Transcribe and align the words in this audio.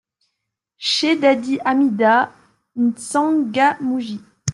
CHE 0.79 1.13
DADY 1.19 1.59
HAMIDA, 1.63 2.31
M'Tsangamouji 2.75 4.19